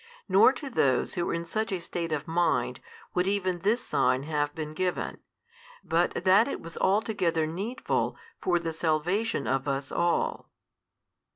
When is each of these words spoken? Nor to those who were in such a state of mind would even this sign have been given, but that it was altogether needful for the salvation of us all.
Nor 0.27 0.51
to 0.53 0.67
those 0.71 1.13
who 1.13 1.27
were 1.27 1.33
in 1.35 1.45
such 1.45 1.71
a 1.71 1.79
state 1.79 2.11
of 2.11 2.27
mind 2.27 2.79
would 3.13 3.27
even 3.27 3.59
this 3.59 3.85
sign 3.85 4.23
have 4.23 4.55
been 4.55 4.73
given, 4.73 5.19
but 5.83 6.23
that 6.25 6.47
it 6.47 6.59
was 6.59 6.75
altogether 6.75 7.45
needful 7.45 8.17
for 8.41 8.57
the 8.57 8.73
salvation 8.73 9.45
of 9.45 9.67
us 9.67 9.91
all. 9.91 10.49